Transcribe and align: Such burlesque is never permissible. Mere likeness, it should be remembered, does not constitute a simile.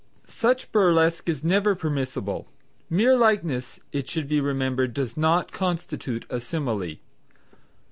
Such 0.25 0.71
burlesque 0.71 1.29
is 1.29 1.43
never 1.43 1.75
permissible. 1.75 2.47
Mere 2.89 3.15
likeness, 3.15 3.79
it 3.91 4.09
should 4.09 4.27
be 4.27 4.41
remembered, 4.41 4.95
does 4.95 5.15
not 5.15 5.51
constitute 5.51 6.25
a 6.27 6.39
simile. 6.39 6.95